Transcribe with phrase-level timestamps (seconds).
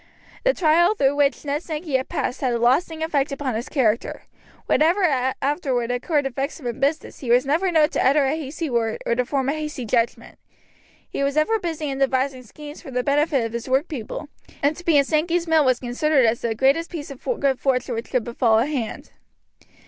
[0.43, 4.23] The trial through which Ned Sankey had passed had a lasting effect upon his character.
[4.65, 5.03] Whatever
[5.43, 8.67] afterward occurred to vex him in business he was never known to utter a hasty
[8.67, 10.39] word, or to form a hasty judgment.
[11.07, 14.27] He was ever busy in devising schemes for the benefit of his workpeople,
[14.63, 17.93] and to be in Sankey's mill was considered as the greatest piece of good fortune
[17.93, 19.11] which could befall a hand.